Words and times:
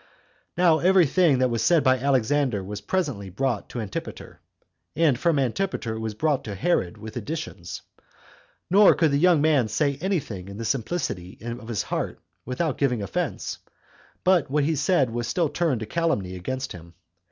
Now 0.57 0.79
every 0.79 1.05
thing 1.05 1.37
that 1.37 1.51
was 1.51 1.61
said 1.61 1.83
by 1.83 1.99
Alexander 1.99 2.63
was 2.63 2.81
presently 2.81 3.29
brought 3.29 3.69
to 3.69 3.79
Antipater, 3.79 4.39
and 4.95 5.15
from 5.15 5.37
Antipater 5.37 5.93
it 5.93 5.99
was 5.99 6.15
brought 6.15 6.43
to 6.45 6.55
Herod 6.55 6.97
with 6.97 7.17
additions. 7.17 7.83
Nor 8.71 8.95
could 8.95 9.11
the 9.11 9.19
young 9.19 9.41
man 9.43 9.67
say 9.67 9.99
any 10.01 10.19
thing 10.19 10.47
in 10.47 10.57
the 10.57 10.65
simplicity 10.65 11.37
of 11.43 11.67
his 11.67 11.83
heart, 11.83 12.19
without 12.45 12.79
giving 12.79 13.03
offense, 13.03 13.59
but 14.23 14.49
what 14.49 14.63
he 14.63 14.75
said 14.75 15.11
was 15.11 15.27
still 15.27 15.49
turned 15.49 15.81
to 15.81 15.85
calumny 15.85 16.35
against 16.35 16.71
him. 16.71 16.95